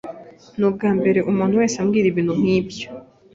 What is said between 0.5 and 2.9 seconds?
Ni ubwambere umuntu wese ambwira ibintu nkibyo.